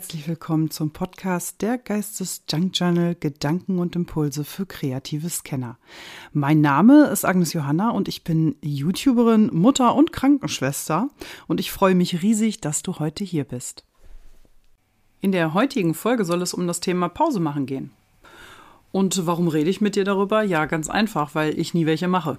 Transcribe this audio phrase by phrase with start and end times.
[0.00, 5.76] herzlich willkommen zum Podcast der Geistes Junk Journal Gedanken und Impulse für kreative Scanner.
[6.32, 11.10] Mein Name ist Agnes Johanna und ich bin YouTuberin, Mutter und Krankenschwester
[11.48, 13.84] und ich freue mich riesig, dass du heute hier bist.
[15.20, 17.90] In der heutigen Folge soll es um das Thema Pause machen gehen.
[18.92, 20.42] Und warum rede ich mit dir darüber?
[20.42, 22.38] Ja, ganz einfach, weil ich nie welche mache.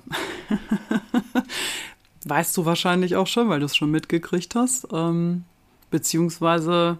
[2.25, 4.87] weißt du wahrscheinlich auch schon, weil du es schon mitgekriegt hast.
[4.91, 5.43] Ähm,
[5.91, 6.97] beziehungsweise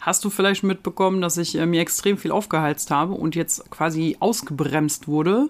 [0.00, 4.16] hast du vielleicht mitbekommen, dass ich äh, mir extrem viel aufgeheizt habe und jetzt quasi
[4.20, 5.48] ausgebremst wurde,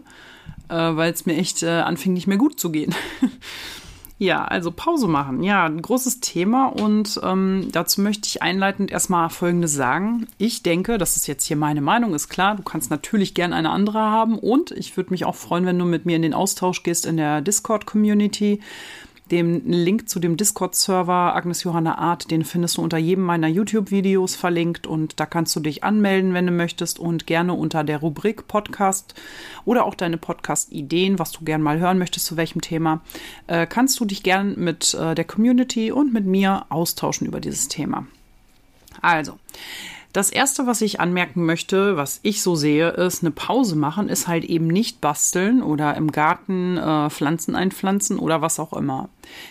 [0.69, 2.95] äh, weil es mir echt äh, anfing, nicht mehr gut zu gehen.
[4.19, 5.43] ja, also Pause machen.
[5.43, 10.27] Ja, ein großes Thema und ähm, dazu möchte ich einleitend erstmal Folgendes sagen.
[10.39, 12.57] Ich denke, das ist jetzt hier meine Meinung, ist klar.
[12.57, 15.85] Du kannst natürlich gern eine andere haben und ich würde mich auch freuen, wenn du
[15.85, 18.61] mit mir in den Austausch gehst in der Discord-Community.
[19.31, 24.37] Den Link zu dem Discord-Server Agnes Johanna Art, den findest du unter jedem meiner YouTube-Videos
[24.37, 28.47] verlinkt und da kannst du dich anmelden, wenn du möchtest und gerne unter der Rubrik
[28.47, 29.15] Podcast
[29.65, 33.01] oder auch deine Podcast-Ideen, was du gern mal hören möchtest, zu welchem Thema,
[33.49, 37.67] äh, kannst du dich gern mit äh, der Community und mit mir austauschen über dieses
[37.67, 38.07] Thema.
[39.03, 39.39] Also,
[40.17, 44.27] das erste, was ich anmerken möchte, was ich so sehe, ist eine Pause machen, ist
[44.27, 49.11] halt eben nicht basteln oder im Garten äh, Pflanzen einpflanzen oder was auch immer.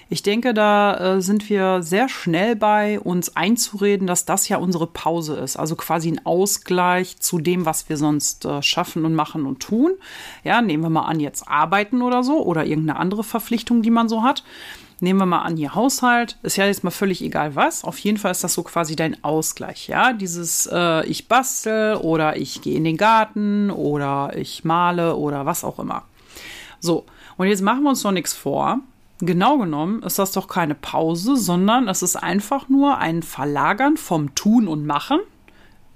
[0.09, 4.87] Ich denke, da äh, sind wir sehr schnell bei, uns einzureden, dass das ja unsere
[4.87, 5.55] Pause ist.
[5.55, 9.91] Also quasi ein Ausgleich zu dem, was wir sonst äh, schaffen und machen und tun.
[10.43, 14.09] Ja, nehmen wir mal an, jetzt arbeiten oder so oder irgendeine andere Verpflichtung, die man
[14.09, 14.43] so hat.
[15.05, 17.83] Nehmen wir mal an, ihr Haushalt, ist ja jetzt mal völlig egal was.
[17.83, 20.13] Auf jeden Fall ist das so quasi dein Ausgleich, ja.
[20.13, 25.63] Dieses äh, ich bastel oder ich gehe in den Garten oder ich male oder was
[25.63, 26.05] auch immer.
[26.79, 27.05] So,
[27.37, 28.79] und jetzt machen wir uns doch nichts vor.
[29.19, 34.33] Genau genommen ist das doch keine Pause, sondern es ist einfach nur ein Verlagern vom
[34.33, 35.19] Tun und Machen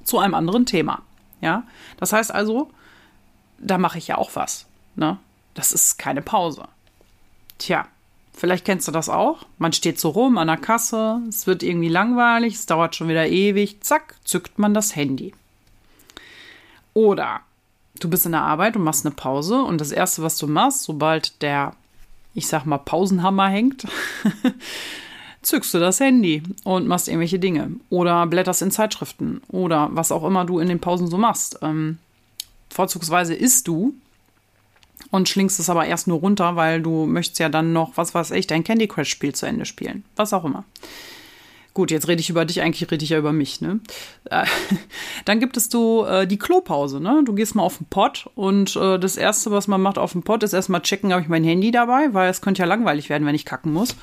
[0.04, 1.02] zu einem anderen Thema.
[1.42, 1.64] Ja,
[1.98, 2.70] das heißt also,
[3.58, 4.68] da mache ich ja auch was.
[4.96, 5.18] Ne?
[5.56, 6.66] Das ist keine Pause.
[7.58, 7.88] Tja,
[8.40, 9.40] Vielleicht kennst du das auch.
[9.58, 13.28] Man steht so rum an der Kasse, es wird irgendwie langweilig, es dauert schon wieder
[13.28, 13.82] ewig.
[13.82, 15.34] Zack, zückt man das Handy.
[16.94, 17.42] Oder
[18.00, 20.84] du bist in der Arbeit und machst eine Pause und das Erste, was du machst,
[20.84, 21.74] sobald der,
[22.34, 23.86] ich sag mal, Pausenhammer hängt,
[25.42, 27.72] zückst du das Handy und machst irgendwelche Dinge.
[27.90, 31.60] Oder blätterst in Zeitschriften oder was auch immer du in den Pausen so machst.
[31.62, 31.98] Ähm,
[32.70, 33.96] vorzugsweise isst du
[35.12, 38.32] und schlingst es aber erst nur runter, weil du möchtest ja dann noch, was weiß
[38.32, 40.04] ich, dein Candy Crush Spiel zu Ende spielen.
[40.16, 40.66] Was auch immer.
[41.74, 43.80] Gut, jetzt rede ich über dich, eigentlich rede ich ja über mich, ne?
[44.26, 44.46] Äh,
[45.26, 47.22] dann gibt es so äh, die Klopause, ne?
[47.24, 50.24] Du gehst mal auf den Pott und äh, das erste, was man macht auf dem
[50.24, 53.26] Pott, ist erstmal checken, habe ich mein Handy dabei, weil es könnte ja langweilig werden,
[53.26, 53.96] wenn ich kacken muss.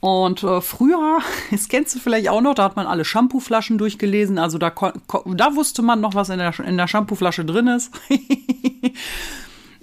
[0.00, 1.18] Und äh, früher,
[1.50, 4.38] das kennst du vielleicht auch noch, da hat man alle Shampooflaschen durchgelesen.
[4.38, 7.90] Also da, da wusste man noch, was in der, in der Shampooflasche drin ist.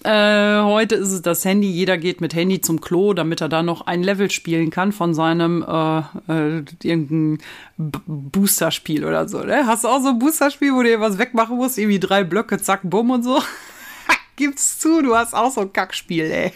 [0.03, 1.69] Äh, heute ist es das Handy.
[1.69, 5.13] Jeder geht mit Handy zum Klo, damit er da noch ein Level spielen kann von
[5.13, 7.38] seinem äh, äh, irgendein
[7.78, 9.44] Booster-Spiel oder so.
[9.44, 9.67] Ne?
[9.67, 11.78] Hast du auch so ein Booster-Spiel, wo du was wegmachen musst?
[11.78, 13.44] Irgendwie drei Blöcke, zack, bumm und so?
[14.38, 16.53] Gib's zu, du hast auch so ein Kackspiel, ey.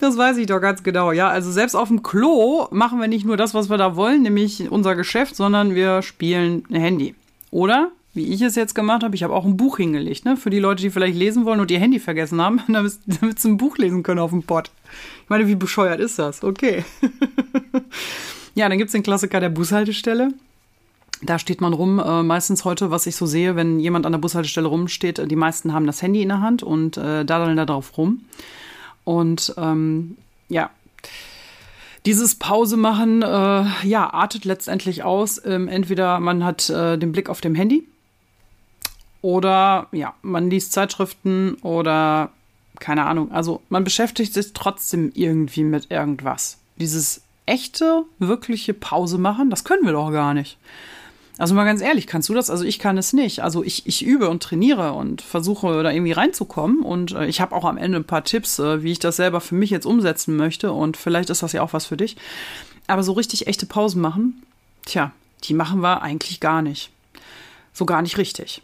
[0.00, 1.28] Das weiß ich doch ganz genau, ja.
[1.28, 4.70] Also selbst auf dem Klo machen wir nicht nur das, was wir da wollen, nämlich
[4.70, 7.14] unser Geschäft, sondern wir spielen ein Handy.
[7.50, 7.90] Oder?
[8.18, 10.36] Wie ich es jetzt gemacht habe, ich habe auch ein Buch hingelegt, ne?
[10.36, 13.48] Für die Leute, die vielleicht lesen wollen und ihr Handy vergessen haben, damit, damit sie
[13.48, 14.72] ein Buch lesen können auf dem Pott.
[15.22, 16.42] Ich meine, wie bescheuert ist das?
[16.42, 16.84] Okay.
[18.54, 20.34] ja, dann gibt es den Klassiker der Bushaltestelle.
[21.22, 24.18] Da steht man rum, äh, meistens heute, was ich so sehe, wenn jemand an der
[24.18, 27.96] Bushaltestelle rumsteht, die meisten haben das Handy in der Hand und äh, daddeln da drauf
[27.96, 28.24] rum.
[29.04, 30.16] Und ähm,
[30.48, 30.70] ja,
[32.04, 35.40] dieses Pause machen, äh, ja, artet letztendlich aus.
[35.44, 37.86] Ähm, entweder man hat äh, den Blick auf dem Handy
[39.22, 42.30] oder ja, man liest Zeitschriften oder
[42.78, 43.32] keine Ahnung.
[43.32, 46.58] Also man beschäftigt sich trotzdem irgendwie mit irgendwas.
[46.76, 50.58] Dieses echte, wirkliche Pause machen, das können wir doch gar nicht.
[51.38, 52.50] Also mal ganz ehrlich, kannst du das?
[52.50, 53.44] Also ich kann es nicht.
[53.44, 56.82] Also ich, ich übe und trainiere und versuche da irgendwie reinzukommen.
[56.82, 59.40] Und äh, ich habe auch am Ende ein paar Tipps, äh, wie ich das selber
[59.40, 60.72] für mich jetzt umsetzen möchte.
[60.72, 62.16] Und vielleicht ist das ja auch was für dich.
[62.88, 64.42] Aber so richtig echte Pausen machen,
[64.84, 65.12] tja,
[65.44, 66.90] die machen wir eigentlich gar nicht.
[67.72, 68.62] So gar nicht richtig.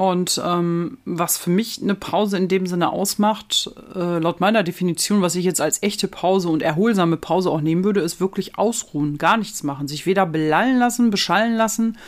[0.00, 5.20] Und ähm, was für mich eine Pause in dem Sinne ausmacht, äh, laut meiner Definition,
[5.20, 9.18] was ich jetzt als echte Pause und erholsame Pause auch nehmen würde, ist wirklich ausruhen,
[9.18, 11.98] gar nichts machen, sich weder belallen lassen, beschallen lassen,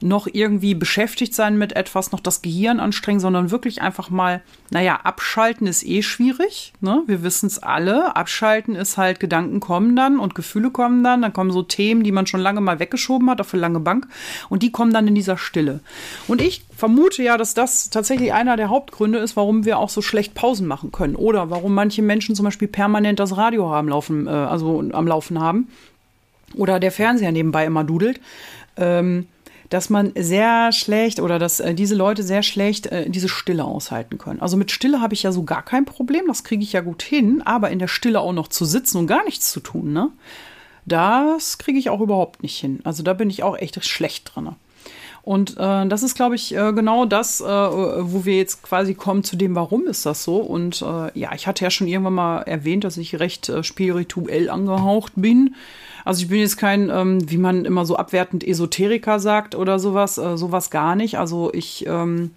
[0.00, 5.00] noch irgendwie beschäftigt sein mit etwas, noch das Gehirn anstrengen, sondern wirklich einfach mal, naja,
[5.02, 6.72] abschalten ist eh schwierig.
[6.80, 7.02] Ne?
[7.06, 8.14] Wir wissen es alle.
[8.14, 11.22] Abschalten ist halt, Gedanken kommen dann und Gefühle kommen dann.
[11.22, 14.06] Dann kommen so Themen, die man schon lange mal weggeschoben hat auf eine lange Bank.
[14.48, 15.80] Und die kommen dann in dieser Stille.
[16.28, 20.02] Und ich vermute ja, dass das tatsächlich einer der Hauptgründe ist, warum wir auch so
[20.02, 21.16] schlecht Pausen machen können.
[21.16, 25.40] Oder warum manche Menschen zum Beispiel permanent das Radio haben laufen, äh, also am Laufen
[25.40, 25.68] haben.
[26.54, 28.20] Oder der Fernseher nebenbei immer dudelt.
[28.76, 29.26] Ähm,
[29.68, 34.18] dass man sehr schlecht oder dass äh, diese Leute sehr schlecht äh, diese Stille aushalten
[34.18, 34.40] können.
[34.40, 37.02] Also mit Stille habe ich ja so gar kein Problem, das kriege ich ja gut
[37.02, 40.10] hin, aber in der Stille auch noch zu sitzen und gar nichts zu tun, ne?
[40.86, 42.78] Das kriege ich auch überhaupt nicht hin.
[42.84, 44.50] Also da bin ich auch echt schlecht drin.
[45.26, 49.24] Und äh, das ist, glaube ich, äh, genau das, äh, wo wir jetzt quasi kommen
[49.24, 50.36] zu dem, warum ist das so.
[50.36, 54.48] Und äh, ja, ich hatte ja schon irgendwann mal erwähnt, dass ich recht äh, spirituell
[54.48, 55.56] angehaucht bin.
[56.06, 60.18] Also ich bin jetzt kein, ähm, wie man immer so abwertend Esoteriker sagt oder sowas,
[60.18, 61.18] äh, sowas gar nicht.
[61.18, 62.30] Also ich ähm,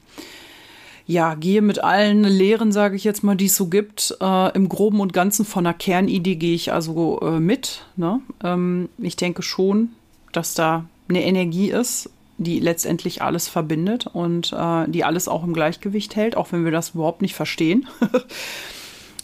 [1.06, 4.18] ja, gehe mit allen Lehren, sage ich jetzt mal, die es so gibt.
[4.20, 7.86] Äh, Im Groben und Ganzen von einer Kernidee gehe ich also äh, mit.
[7.96, 8.22] Ne?
[8.44, 9.90] Ähm, ich denke schon,
[10.32, 15.54] dass da eine Energie ist, die letztendlich alles verbindet und äh, die alles auch im
[15.54, 17.88] Gleichgewicht hält, auch wenn wir das überhaupt nicht verstehen.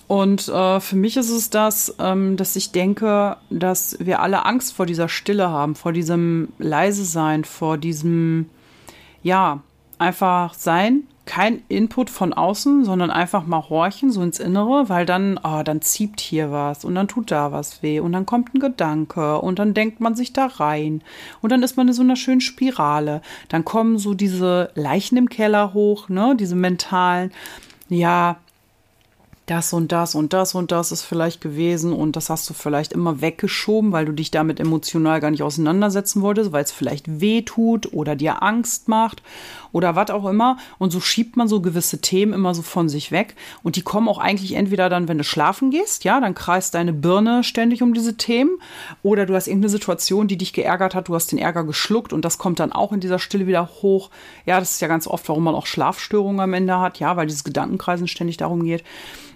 [0.08, 4.74] Und äh, für mich ist es das, ähm, dass ich denke, dass wir alle Angst
[4.74, 8.50] vor dieser Stille haben, vor diesem leise sein, vor diesem,
[9.24, 9.62] ja,
[9.98, 15.40] einfach sein, kein Input von außen, sondern einfach mal horchen, so ins Innere, weil dann,
[15.44, 18.60] oh, dann zieht hier was und dann tut da was weh und dann kommt ein
[18.60, 21.02] Gedanke und dann denkt man sich da rein
[21.42, 23.22] und dann ist man in so einer schönen Spirale.
[23.50, 27.32] Dann kommen so diese Leichen im Keller hoch, ne, diese mentalen,
[27.90, 28.38] ja,
[29.46, 32.94] das und das und das und das ist vielleicht gewesen und das hast du vielleicht
[32.94, 37.44] immer weggeschoben, weil du dich damit emotional gar nicht auseinandersetzen wolltest, weil es vielleicht weh
[37.44, 39.22] tut oder dir Angst macht
[39.76, 40.56] oder was auch immer.
[40.78, 43.36] Und so schiebt man so gewisse Themen immer so von sich weg.
[43.62, 46.94] Und die kommen auch eigentlich entweder dann, wenn du schlafen gehst, ja, dann kreist deine
[46.94, 48.52] Birne ständig um diese Themen.
[49.04, 52.24] Oder du hast irgendeine Situation, die dich geärgert hat, du hast den Ärger geschluckt und
[52.24, 54.12] das kommt dann auch in dieser Stille wieder hoch.
[54.46, 57.28] Ja, das ist ja ganz oft, warum man auch Schlafstörungen am Ende hat, ja, weil
[57.28, 58.82] dieses Gedankenkreisen ständig darum geht.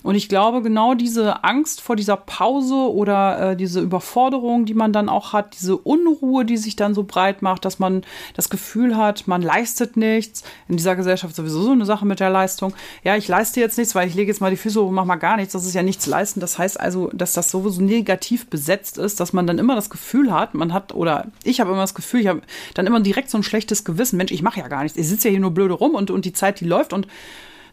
[0.01, 4.93] Und ich glaube, genau diese Angst vor dieser Pause oder äh, diese Überforderung, die man
[4.93, 8.03] dann auch hat, diese Unruhe, die sich dann so breit macht, dass man
[8.33, 10.28] das Gefühl hat, man leistet nichts.
[10.67, 12.73] In dieser Gesellschaft sowieso so eine Sache mit der Leistung.
[13.03, 15.07] Ja, ich leiste jetzt nichts, weil ich lege jetzt mal die Füße hoch und mache
[15.07, 15.53] mal gar nichts.
[15.53, 16.39] Das ist ja nichts leisten.
[16.39, 20.31] Das heißt also, dass das sowieso negativ besetzt ist, dass man dann immer das Gefühl
[20.31, 22.41] hat, man hat, oder ich habe immer das Gefühl, ich habe
[22.73, 24.17] dann immer direkt so ein schlechtes Gewissen.
[24.17, 24.97] Mensch, ich mache ja gar nichts.
[24.97, 27.07] Ich sitze ja hier nur blöde rum und, und die Zeit, die läuft und?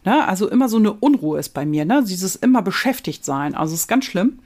[0.03, 2.03] Also immer so eine Unruhe ist bei mir, ne?
[2.07, 3.55] dieses immer beschäftigt sein.
[3.55, 4.39] Also ist ganz schlimm.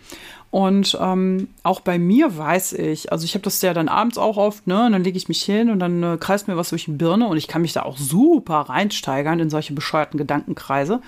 [0.51, 4.35] Und ähm, auch bei mir weiß ich, also ich habe das ja dann abends auch
[4.35, 4.85] oft, ne?
[4.85, 7.27] Und dann lege ich mich hin und dann äh, kreist mir was durch die Birne
[7.27, 11.01] und ich kann mich da auch super reinsteigern in solche bescheuerten Gedankenkreise.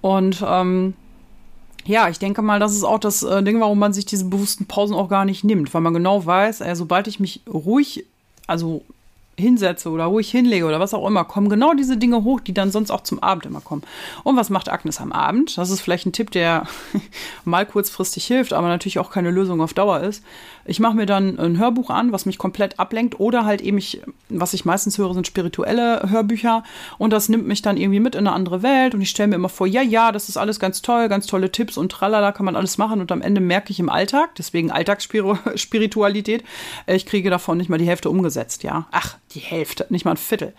[0.00, 0.94] Und ähm,
[1.84, 4.66] ja, ich denke mal, das ist auch das äh, Ding, warum man sich diese bewussten
[4.66, 8.06] Pausen auch gar nicht nimmt, weil man genau weiß, äh, sobald ich mich ruhig,
[8.46, 8.84] also
[9.38, 12.52] hinsetze oder wo ich hinlege oder was auch immer, kommen genau diese Dinge hoch, die
[12.52, 13.82] dann sonst auch zum Abend immer kommen.
[14.24, 15.56] Und was macht Agnes am Abend?
[15.56, 16.66] Das ist vielleicht ein Tipp, der
[17.44, 20.22] mal kurzfristig hilft, aber natürlich auch keine Lösung auf Dauer ist.
[20.64, 24.00] Ich mache mir dann ein Hörbuch an, was mich komplett ablenkt oder halt eben ich,
[24.28, 26.62] was ich meistens höre, sind spirituelle Hörbücher
[26.98, 29.36] und das nimmt mich dann irgendwie mit in eine andere Welt und ich stelle mir
[29.36, 32.46] immer vor, ja, ja, das ist alles ganz toll, ganz tolle Tipps und tralala kann
[32.46, 36.44] man alles machen und am Ende merke ich im Alltag, deswegen Alltagsspiritualität,
[36.86, 38.86] äh, ich kriege davon nicht mal die Hälfte umgesetzt, ja.
[38.92, 40.52] Ach, die Hälfte, nicht mal ein Viertel.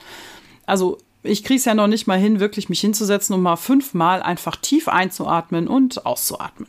[0.66, 4.22] Also ich kriege es ja noch nicht mal hin, wirklich mich hinzusetzen und mal fünfmal
[4.22, 6.68] einfach tief einzuatmen und auszuatmen.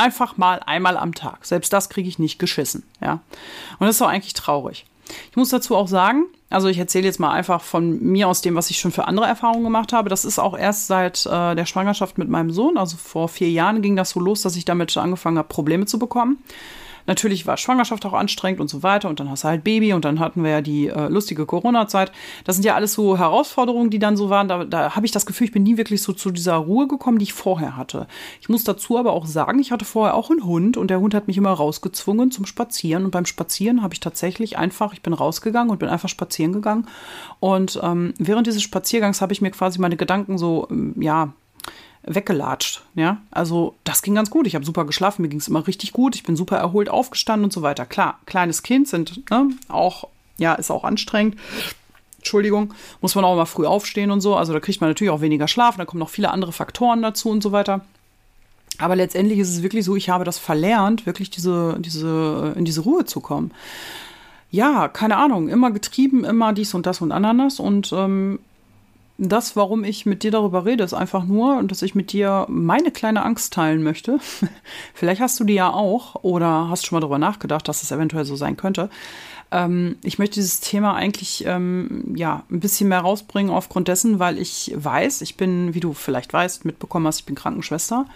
[0.00, 1.44] Einfach mal einmal am Tag.
[1.44, 3.20] Selbst das kriege ich nicht geschissen, ja.
[3.78, 4.86] Und das ist doch eigentlich traurig.
[5.30, 8.54] Ich muss dazu auch sagen, also ich erzähle jetzt mal einfach von mir aus dem,
[8.54, 10.08] was ich schon für andere Erfahrungen gemacht habe.
[10.08, 13.82] Das ist auch erst seit äh, der Schwangerschaft mit meinem Sohn, also vor vier Jahren
[13.82, 16.38] ging das so los, dass ich damit angefangen habe, Probleme zu bekommen.
[17.06, 20.04] Natürlich war Schwangerschaft auch anstrengend und so weiter und dann hast du halt Baby und
[20.04, 22.12] dann hatten wir ja die äh, lustige Corona-Zeit.
[22.44, 24.48] Das sind ja alles so Herausforderungen, die dann so waren.
[24.48, 27.18] Da, da habe ich das Gefühl, ich bin nie wirklich so zu dieser Ruhe gekommen,
[27.18, 28.06] die ich vorher hatte.
[28.40, 31.14] Ich muss dazu aber auch sagen, ich hatte vorher auch einen Hund und der Hund
[31.14, 35.12] hat mich immer rausgezwungen zum Spazieren und beim Spazieren habe ich tatsächlich einfach, ich bin
[35.12, 36.86] rausgegangen und bin einfach spazieren gegangen
[37.40, 41.32] und ähm, während dieses Spaziergangs habe ich mir quasi meine Gedanken so, ähm, ja,
[42.02, 42.82] weggelatscht.
[42.94, 44.46] Ja, also das ging ganz gut.
[44.46, 46.14] Ich habe super geschlafen, mir ging es immer richtig gut.
[46.14, 47.86] Ich bin super erholt aufgestanden und so weiter.
[47.86, 51.36] Klar, kleines Kind sind ne, auch, ja, ist auch anstrengend.
[52.18, 54.36] Entschuldigung, muss man auch immer früh aufstehen und so.
[54.36, 55.76] Also da kriegt man natürlich auch weniger Schlaf.
[55.76, 57.80] Da kommen noch viele andere Faktoren dazu und so weiter.
[58.78, 62.82] Aber letztendlich ist es wirklich so, ich habe das verlernt, wirklich diese, diese, in diese
[62.82, 63.52] Ruhe zu kommen.
[64.50, 67.60] ja, keine Ahnung, immer getrieben, immer dies und das und Ananas.
[67.60, 68.40] Und ähm,
[69.22, 72.90] das, warum ich mit dir darüber rede, ist einfach nur, dass ich mit dir meine
[72.90, 74.18] kleine Angst teilen möchte.
[74.94, 78.24] Vielleicht hast du die ja auch oder hast schon mal darüber nachgedacht, dass es eventuell
[78.24, 78.88] so sein könnte.
[79.50, 84.38] Ähm, ich möchte dieses Thema eigentlich ähm, ja ein bisschen mehr rausbringen aufgrund dessen, weil
[84.38, 88.06] ich weiß, ich bin, wie du vielleicht weißt, mitbekommen hast, ich bin Krankenschwester.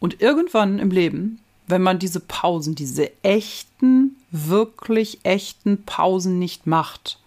[0.00, 7.18] Und irgendwann im Leben, wenn man diese Pausen, diese echten, wirklich echten Pausen nicht macht,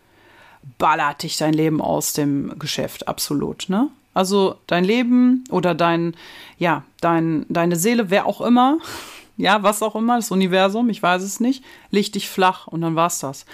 [0.77, 3.89] ballert dich dein Leben aus dem Geschäft, absolut, ne?
[4.13, 6.15] Also dein Leben oder dein,
[6.57, 8.79] ja, dein, deine Seele, wer auch immer,
[9.37, 12.95] ja, was auch immer, das Universum, ich weiß es nicht, legt dich flach und dann
[12.95, 13.45] war's das.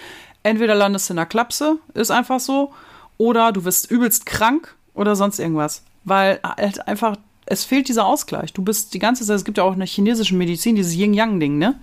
[0.43, 2.73] Entweder landest du in der Klapse, ist einfach so,
[3.17, 5.83] oder du wirst übelst krank oder sonst irgendwas.
[6.03, 8.53] Weil halt einfach, es fehlt dieser Ausgleich.
[8.53, 11.57] Du bist die ganze Zeit, es gibt ja auch in der chinesischen Medizin dieses Yin-Yang-Ding,
[11.57, 11.79] ne?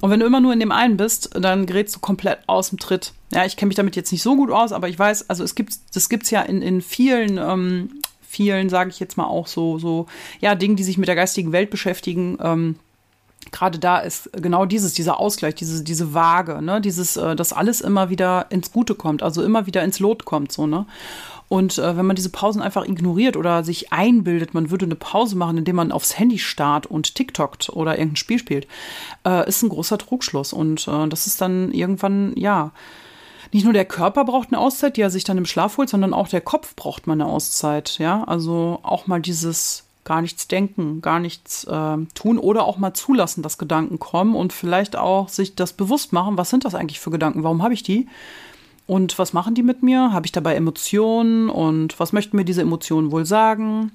[0.00, 2.78] Und wenn du immer nur in dem einen bist, dann gerätst du komplett aus dem
[2.78, 3.12] Tritt.
[3.32, 5.54] Ja, ich kenne mich damit jetzt nicht so gut aus, aber ich weiß, also es
[5.54, 9.78] gibt, das gibt's ja in, in vielen, ähm, vielen, sage ich jetzt mal auch so,
[9.78, 10.06] so,
[10.40, 12.38] ja, Dingen, die sich mit der geistigen Welt beschäftigen.
[12.40, 12.76] Ähm,
[13.50, 17.80] Gerade da ist genau dieses, dieser Ausgleich, diese, diese Waage, ne, dieses, äh, dass alles
[17.80, 20.86] immer wieder ins Gute kommt, also immer wieder ins Lot kommt, so, ne.
[21.48, 25.36] Und äh, wenn man diese Pausen einfach ignoriert oder sich einbildet, man würde eine Pause
[25.36, 28.66] machen, indem man aufs Handy starrt und TikTokt oder irgendein Spiel spielt,
[29.26, 30.52] äh, ist ein großer Trugschluss.
[30.52, 32.72] Und äh, das ist dann irgendwann, ja,
[33.52, 36.12] nicht nur der Körper braucht eine Auszeit, die er sich dann im Schlaf holt, sondern
[36.12, 37.98] auch der Kopf braucht mal eine Auszeit.
[37.98, 42.94] Ja, also auch mal dieses gar nichts denken, gar nichts äh, tun oder auch mal
[42.94, 46.98] zulassen, dass Gedanken kommen und vielleicht auch sich das bewusst machen, was sind das eigentlich
[46.98, 48.08] für Gedanken, warum habe ich die?
[48.88, 50.14] Und was machen die mit mir?
[50.14, 51.50] Habe ich dabei Emotionen?
[51.50, 53.92] Und was möchten mir diese Emotionen wohl sagen?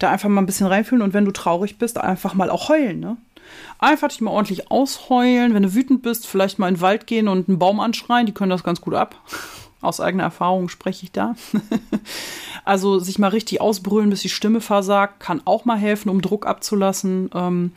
[0.00, 2.98] Da einfach mal ein bisschen reinfühlen und wenn du traurig bist, einfach mal auch heulen.
[2.98, 3.16] Ne?
[3.78, 5.54] Einfach dich mal ordentlich ausheulen.
[5.54, 8.26] Wenn du wütend bist, vielleicht mal in den Wald gehen und einen Baum anschreien.
[8.26, 9.14] Die können das ganz gut ab.
[9.82, 11.34] Aus eigener Erfahrung spreche ich da.
[12.64, 16.46] also sich mal richtig ausbrüllen, bis die Stimme versagt, kann auch mal helfen, um Druck
[16.46, 17.28] abzulassen.
[17.34, 17.72] Ähm,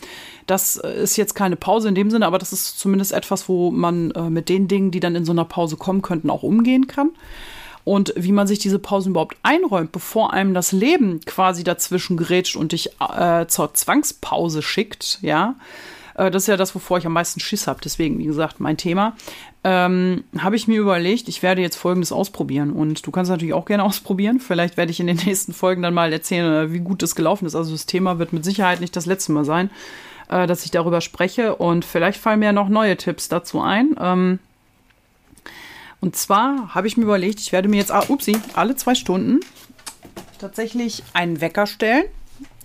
[0.45, 4.11] das ist jetzt keine Pause in dem Sinne, aber das ist zumindest etwas, wo man
[4.11, 7.09] äh, mit den Dingen, die dann in so einer Pause kommen könnten, auch umgehen kann.
[7.83, 12.55] Und wie man sich diese Pausen überhaupt einräumt, bevor einem das Leben quasi dazwischen gerätscht
[12.55, 15.55] und dich äh, zur Zwangspause schickt, ja.
[16.15, 17.79] Äh, das ist ja das, wovor ich am meisten Schiss habe.
[17.83, 19.15] Deswegen, wie gesagt, mein Thema
[19.63, 22.71] ähm, habe ich mir überlegt, ich werde jetzt Folgendes ausprobieren.
[22.71, 24.39] Und du kannst natürlich auch gerne ausprobieren.
[24.39, 27.45] Vielleicht werde ich in den nächsten Folgen dann mal erzählen, äh, wie gut das gelaufen
[27.45, 27.55] ist.
[27.55, 29.69] Also das Thema wird mit Sicherheit nicht das letzte Mal sein,
[30.29, 31.55] äh, dass ich darüber spreche.
[31.55, 33.95] Und vielleicht fallen mir noch neue Tipps dazu ein.
[33.99, 34.39] Ähm,
[36.01, 39.39] und zwar habe ich mir überlegt, ich werde mir jetzt, ah, upsie, alle zwei Stunden
[40.39, 42.03] tatsächlich einen Wecker stellen.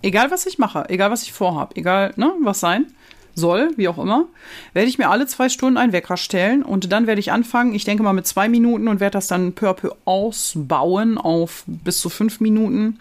[0.03, 2.87] Egal, was ich mache, egal, was ich vorhabe, egal, ne, was sein
[3.35, 4.27] soll, wie auch immer,
[4.73, 7.85] werde ich mir alle zwei Stunden einen Wecker stellen und dann werde ich anfangen, ich
[7.85, 12.01] denke mal mit zwei Minuten und werde das dann peu à peu ausbauen auf bis
[12.01, 12.99] zu fünf Minuten,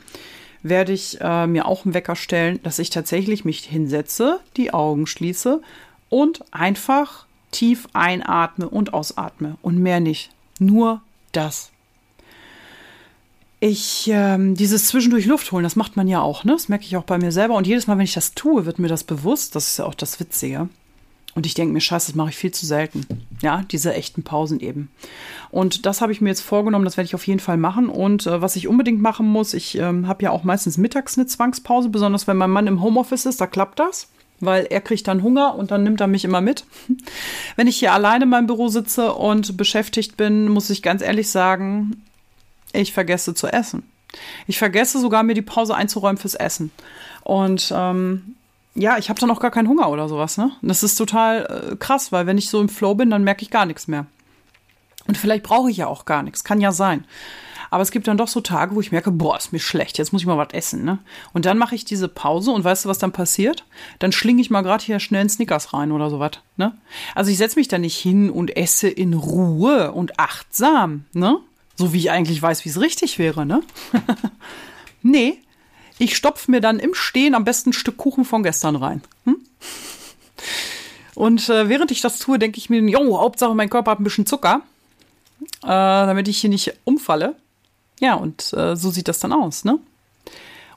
[0.64, 5.08] werde ich äh, mir auch einen Wecker stellen, dass ich tatsächlich mich hinsetze, die Augen
[5.08, 5.62] schließe
[6.10, 10.32] und einfach tief einatme und ausatme und mehr nicht.
[10.60, 11.72] Nur das
[13.60, 16.54] ich ähm, dieses zwischendurch Luft holen, das macht man ja auch, ne?
[16.54, 17.56] Das merke ich auch bei mir selber.
[17.56, 19.56] Und jedes Mal, wenn ich das tue, wird mir das bewusst.
[19.56, 20.70] Das ist ja auch das Witzige.
[21.36, 23.06] Und ich denke mir, scheiße, das mache ich viel zu selten.
[23.42, 24.90] Ja, diese echten Pausen eben.
[25.52, 27.90] Und das habe ich mir jetzt vorgenommen, das werde ich auf jeden Fall machen.
[27.90, 31.28] Und äh, was ich unbedingt machen muss, ich ähm, habe ja auch meistens mittags eine
[31.28, 34.10] Zwangspause, besonders wenn mein Mann im Homeoffice ist, da klappt das.
[34.42, 36.66] Weil er kriegt dann Hunger und dann nimmt er mich immer mit.
[37.58, 41.30] Wenn ich hier alleine in meinem Büro sitze und beschäftigt bin, muss ich ganz ehrlich
[41.30, 42.02] sagen,
[42.74, 43.84] ich vergesse zu essen.
[44.48, 46.72] Ich vergesse sogar, mir die Pause einzuräumen fürs Essen.
[47.24, 48.36] Und ähm,
[48.76, 50.38] ja, ich habe dann auch gar keinen Hunger oder sowas.
[50.38, 50.52] Ne?
[50.62, 53.52] das ist total äh, krass, weil wenn ich so im Flow bin, dann merke ich
[53.52, 54.06] gar nichts mehr.
[55.08, 56.44] Und vielleicht brauche ich ja auch gar nichts.
[56.44, 57.06] Kann ja sein.
[57.72, 60.12] Aber es gibt dann doch so Tage, wo ich merke, boah, ist mir schlecht, jetzt
[60.12, 61.00] muss ich mal was essen, ne?
[61.34, 63.66] Und dann mache ich diese Pause und weißt du, was dann passiert?
[64.00, 66.76] Dann schlinge ich mal gerade hier schnell einen Snickers rein oder sowas, ne?
[67.16, 71.40] Also ich setze mich da nicht hin und esse in Ruhe und achtsam, ne?
[71.80, 73.62] So wie ich eigentlich weiß, wie es richtig wäre, ne?
[75.02, 75.40] nee,
[75.98, 79.02] ich stopfe mir dann im Stehen am besten ein Stück Kuchen von gestern rein.
[79.24, 79.38] Hm?
[81.16, 84.04] Und äh, während ich das tue, denke ich mir, jo, Hauptsache mein Körper hat ein
[84.04, 84.60] bisschen Zucker,
[85.64, 87.38] äh, damit ich hier nicht umfalle.
[88.02, 89.80] Ja, und äh, so sieht das dann aus, ne?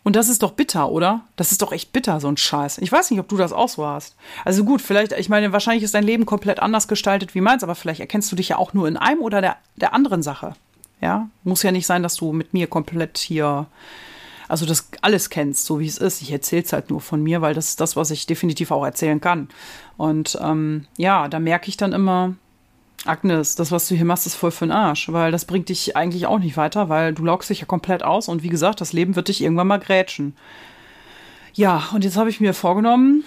[0.05, 1.23] Und das ist doch bitter, oder?
[1.35, 2.79] Das ist doch echt bitter, so ein Scheiß.
[2.79, 4.15] Ich weiß nicht, ob du das auch so hast.
[4.45, 7.75] Also gut, vielleicht, ich meine, wahrscheinlich ist dein Leben komplett anders gestaltet wie meins, aber
[7.75, 10.55] vielleicht erkennst du dich ja auch nur in einem oder der, der anderen Sache.
[11.03, 13.67] Ja, muss ja nicht sein, dass du mit mir komplett hier,
[14.49, 16.23] also das alles kennst, so wie es ist.
[16.23, 18.85] Ich erzähle es halt nur von mir, weil das ist das, was ich definitiv auch
[18.85, 19.49] erzählen kann.
[19.97, 22.35] Und ähm, ja, da merke ich dann immer,
[23.05, 25.97] Agnes, das, was du hier machst, ist voll für den Arsch, weil das bringt dich
[25.97, 28.93] eigentlich auch nicht weiter, weil du lockst dich ja komplett aus und wie gesagt, das
[28.93, 30.37] Leben wird dich irgendwann mal grätschen.
[31.53, 33.25] Ja, und jetzt habe ich mir vorgenommen,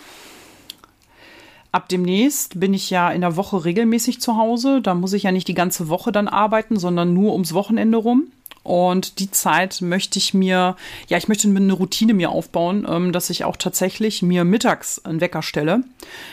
[1.75, 4.81] ab demnächst bin ich ja in der Woche regelmäßig zu Hause.
[4.81, 8.31] Da muss ich ja nicht die ganze Woche dann arbeiten, sondern nur ums Wochenende rum.
[8.63, 10.75] Und die Zeit möchte ich mir,
[11.07, 15.21] ja, ich möchte eine Routine mir aufbauen, ähm, dass ich auch tatsächlich mir mittags einen
[15.21, 15.83] Wecker stelle.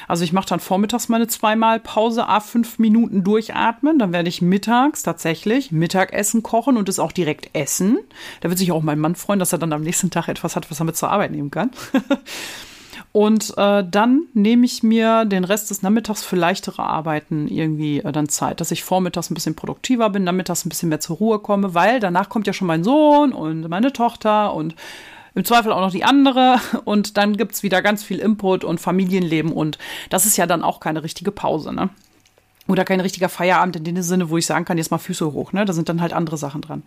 [0.08, 3.98] Also ich mache dann vormittags meine zweimal Pause, a fünf Minuten durchatmen.
[3.98, 7.98] Dann werde ich mittags tatsächlich Mittagessen kochen und es auch direkt essen.
[8.40, 10.70] Da wird sich auch mein Mann freuen, dass er dann am nächsten Tag etwas hat,
[10.70, 11.72] was er mit zur Arbeit nehmen kann.
[13.12, 18.10] Und äh, dann nehme ich mir den Rest des Nachmittags für leichtere Arbeiten irgendwie äh,
[18.10, 21.38] dann Zeit, dass ich vormittags ein bisschen produktiver bin, nachmittags ein bisschen mehr zur Ruhe
[21.38, 24.74] komme, weil danach kommt ja schon mein Sohn und meine Tochter und
[25.34, 29.52] im Zweifel auch noch die andere und dann gibt's wieder ganz viel Input und Familienleben
[29.52, 29.76] und
[30.08, 31.90] das ist ja dann auch keine richtige Pause, ne?
[32.68, 35.52] Oder kein richtiger Feierabend in dem Sinne, wo ich sagen kann, jetzt mal Füße hoch,
[35.52, 35.66] ne?
[35.66, 36.82] Da sind dann halt andere Sachen dran.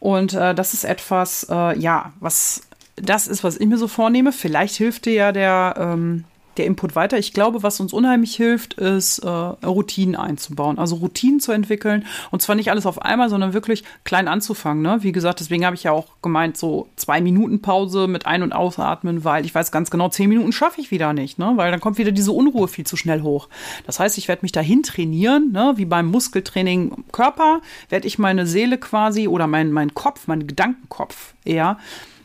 [0.00, 2.62] Und äh, das ist etwas, äh, ja, was
[2.96, 4.32] das ist, was ich mir so vornehme.
[4.32, 6.24] Vielleicht hilft dir ja der, ähm,
[6.56, 7.18] der Input weiter.
[7.18, 10.78] Ich glaube, was uns unheimlich hilft, ist äh, Routinen einzubauen.
[10.78, 12.06] Also Routinen zu entwickeln.
[12.30, 14.82] Und zwar nicht alles auf einmal, sondern wirklich klein anzufangen.
[14.82, 14.98] Ne?
[15.00, 18.52] Wie gesagt, deswegen habe ich ja auch gemeint, so zwei Minuten Pause mit Ein- und
[18.52, 21.52] Ausatmen, weil ich weiß ganz genau, zehn Minuten schaffe ich wieder nicht, ne?
[21.56, 23.48] weil dann kommt wieder diese Unruhe viel zu schnell hoch.
[23.86, 25.74] Das heißt, ich werde mich dahin trainieren, ne?
[25.76, 31.34] wie beim Muskeltraining Körper, werde ich meine Seele quasi oder mein, mein Kopf, meinen Gedankenkopf
[31.44, 31.78] eher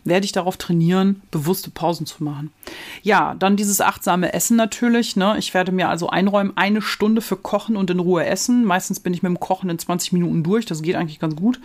[0.09, 2.51] werde ich darauf trainieren, bewusste Pausen zu machen.
[3.01, 5.15] Ja, dann dieses achtsame Essen natürlich.
[5.15, 5.35] Ne?
[5.37, 8.65] Ich werde mir also einräumen, eine Stunde für Kochen und in Ruhe essen.
[8.65, 10.65] Meistens bin ich mit dem Kochen in 20 Minuten durch.
[10.65, 11.59] Das geht eigentlich ganz gut.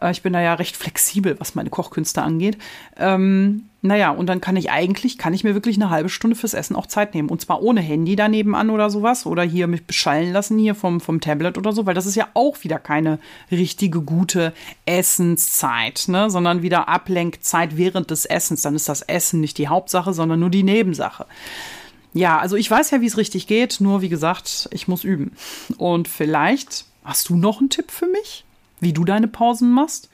[0.00, 2.58] Äh, ich bin da ja recht flexibel, was meine Kochkünste angeht.
[2.96, 6.52] Ähm, naja, und dann kann ich eigentlich, kann ich mir wirklich eine halbe Stunde fürs
[6.52, 7.30] Essen auch Zeit nehmen.
[7.30, 9.24] Und zwar ohne Handy daneben an oder sowas.
[9.24, 12.28] Oder hier mich beschallen lassen hier vom, vom Tablet oder so, weil das ist ja
[12.34, 13.18] auch wieder keine
[13.50, 14.52] richtige gute
[14.84, 16.28] Essenszeit, ne?
[16.28, 18.60] Sondern wieder Ablenkzeit während des Essens.
[18.60, 21.24] Dann ist das Essen nicht die Hauptsache, sondern nur die Nebensache.
[22.12, 25.32] Ja, also ich weiß ja, wie es richtig geht, nur wie gesagt, ich muss üben.
[25.78, 28.44] Und vielleicht hast du noch einen Tipp für mich,
[28.80, 30.10] wie du deine Pausen machst?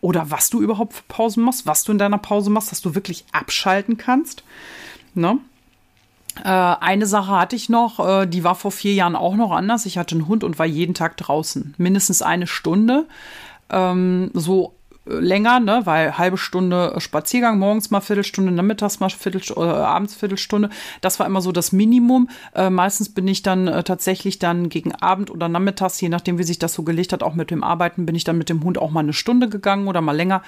[0.00, 2.94] Oder was du überhaupt für Pausen machst, was du in deiner Pause machst, dass du
[2.94, 4.44] wirklich abschalten kannst.
[5.14, 5.38] Ne?
[6.42, 9.86] Äh, eine Sache hatte ich noch, äh, die war vor vier Jahren auch noch anders.
[9.86, 13.06] Ich hatte einen Hund und war jeden Tag draußen, mindestens eine Stunde.
[13.68, 14.74] Ähm, so
[15.06, 20.70] länger, ne, weil halbe Stunde Spaziergang, morgens mal Viertelstunde, nachmittags mal Viertelstunde, äh, abends Viertelstunde.
[21.00, 22.28] Das war immer so das Minimum.
[22.54, 26.44] Äh, meistens bin ich dann äh, tatsächlich dann gegen Abend oder nachmittags, je nachdem, wie
[26.44, 28.78] sich das so gelegt hat, auch mit dem Arbeiten, bin ich dann mit dem Hund
[28.78, 30.42] auch mal eine Stunde gegangen oder mal länger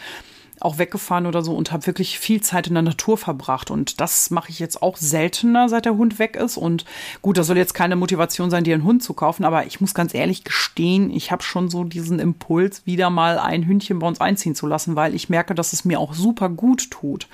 [0.65, 3.71] auch weggefahren oder so und habe wirklich viel Zeit in der Natur verbracht.
[3.71, 6.57] Und das mache ich jetzt auch seltener, seit der Hund weg ist.
[6.57, 6.85] Und
[7.21, 9.95] gut, das soll jetzt keine Motivation sein, dir einen Hund zu kaufen, aber ich muss
[9.95, 14.21] ganz ehrlich gestehen, ich habe schon so diesen Impuls, wieder mal ein Hündchen bei uns
[14.21, 17.27] einziehen zu lassen, weil ich merke, dass es mir auch super gut tut.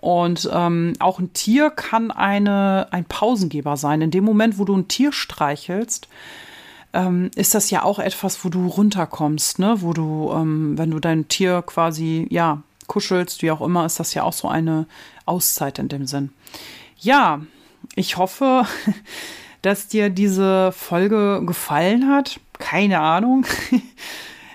[0.00, 4.00] Und ähm, auch ein Tier kann eine, ein Pausengeber sein.
[4.00, 6.08] In dem Moment, wo du ein Tier streichelst,
[6.92, 9.76] ähm, ist das ja auch etwas, wo du runterkommst, ne?
[9.80, 14.14] Wo du, ähm, wenn du dein Tier quasi, ja, kuschelst, wie auch immer, ist das
[14.14, 14.86] ja auch so eine
[15.26, 16.30] Auszeit in dem Sinn.
[16.98, 17.40] Ja,
[17.94, 18.66] ich hoffe,
[19.62, 22.40] dass dir diese Folge gefallen hat.
[22.58, 23.46] Keine Ahnung.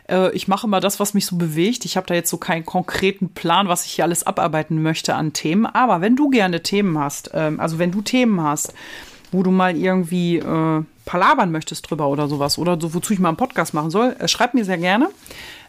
[0.09, 1.85] Äh, ich mache immer das, was mich so bewegt.
[1.85, 5.31] Ich habe da jetzt so keinen konkreten Plan, was ich hier alles abarbeiten möchte an
[5.31, 5.65] Themen.
[5.65, 8.73] Aber wenn du gerne Themen hast, ähm, also wenn du Themen hast,
[9.31, 13.29] wo du mal irgendwie äh, palabern möchtest drüber oder sowas oder so, wozu ich mal
[13.29, 15.09] einen Podcast machen soll, äh, schreib mir sehr gerne.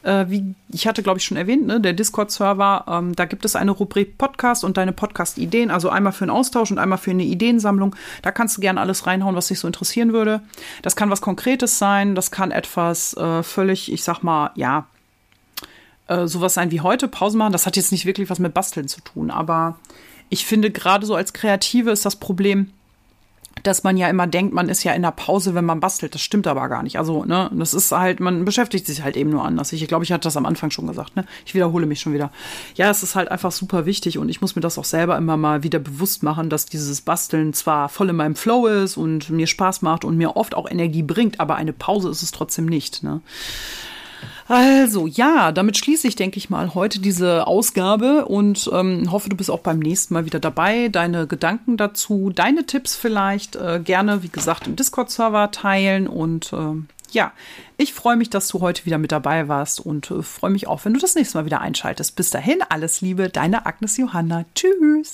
[0.02, 3.56] Äh, wie ich hatte, glaube ich, schon erwähnt, ne, der Discord-Server, ähm, da gibt es
[3.56, 7.22] eine Rubrik Podcast und deine Podcast-Ideen, also einmal für einen Austausch und einmal für eine
[7.22, 7.96] Ideensammlung.
[8.20, 10.42] Da kannst du gerne alles reinhauen, was dich so interessieren würde.
[10.82, 14.86] Das kann was Konkretes sein, das kann etwas äh, völlig, ich sag mal, ja,
[16.06, 17.52] äh, sowas sein wie heute, Pause machen.
[17.52, 19.78] Das hat jetzt nicht wirklich was mit Basteln zu tun, aber
[20.28, 22.70] ich finde gerade so als Kreative ist das Problem,
[23.64, 26.14] dass man ja immer denkt, man ist ja in der Pause, wenn man bastelt.
[26.14, 26.98] Das stimmt aber gar nicht.
[26.98, 29.72] Also, ne, das ist halt, man beschäftigt sich halt eben nur anders.
[29.72, 31.24] Ich glaube, ich hatte das am Anfang schon gesagt, ne?
[31.46, 32.31] Ich wiederhole mich schon wieder.
[32.74, 35.37] Ja, es ist halt einfach super wichtig und ich muss mir das auch selber immer
[35.37, 39.46] mal wieder bewusst machen, dass dieses Basteln zwar voll in meinem Flow ist und mir
[39.46, 43.03] Spaß macht und mir oft auch Energie bringt, aber eine Pause ist es trotzdem nicht,
[43.03, 43.20] ne?
[44.46, 49.37] Also ja, damit schließe ich, denke ich mal, heute diese Ausgabe und ähm, hoffe, du
[49.37, 50.88] bist auch beim nächsten Mal wieder dabei.
[50.88, 56.83] Deine Gedanken dazu, deine Tipps vielleicht äh, gerne, wie gesagt, im Discord-Server teilen und äh,
[57.12, 57.33] ja,
[57.78, 60.85] ich freue mich, dass du heute wieder mit dabei warst und äh, freue mich auch,
[60.85, 62.16] wenn du das nächste Mal wieder einschaltest.
[62.16, 64.44] Bis dahin, alles Liebe, deine Agnes Johanna.
[64.54, 65.12] Tschüss.